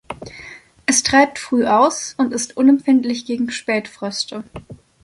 Es 0.87 1.03
treibt 1.03 1.37
früh 1.37 1.67
aus 1.67 2.15
und 2.17 2.33
ist 2.33 2.57
unempfindlich 2.57 3.23
gegen 3.25 3.51
Spätfröste. 3.51 4.43